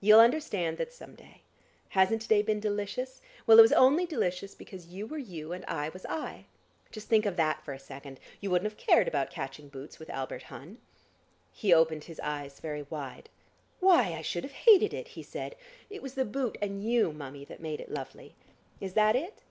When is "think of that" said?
7.08-7.64